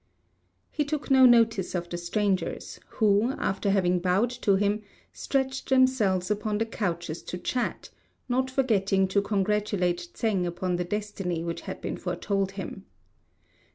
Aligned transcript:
He 0.71 0.83
took 0.83 1.11
no 1.11 1.27
notice 1.27 1.75
of 1.75 1.87
the 1.87 1.97
strangers, 1.99 2.79
who, 2.95 3.33
after 3.37 3.69
having 3.69 3.99
bowed 3.99 4.31
to 4.31 4.55
him, 4.55 4.81
stretched 5.13 5.69
themselves 5.69 6.31
upon 6.31 6.57
the 6.57 6.65
couches 6.65 7.21
to 7.21 7.37
chat, 7.37 7.91
not 8.27 8.49
forgetting 8.49 9.07
to 9.09 9.21
congratulate 9.21 10.09
Tsêng 10.15 10.47
upon 10.47 10.77
the 10.77 10.85
destiny 10.85 11.43
which 11.43 11.61
had 11.61 11.81
been 11.81 11.97
foretold 11.97 12.53
him. 12.53 12.85